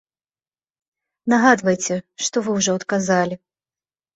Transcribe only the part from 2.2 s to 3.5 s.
што вы ўжо адказалі.